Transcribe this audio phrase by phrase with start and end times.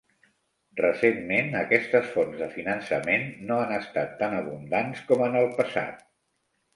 [0.79, 6.01] Recentment, aquestes fons de finançament no han estat tan abundants com en el passat.